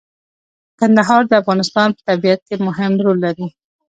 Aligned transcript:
کندهار 0.79 1.21
د 1.27 1.31
افغانستان 1.41 1.89
په 1.95 2.01
طبیعت 2.09 2.41
کې 2.47 2.55
مهم 2.67 2.93
رول 3.03 3.17
لري. 3.25 3.45